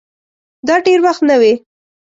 [0.67, 1.53] دا دېر وخت نه وې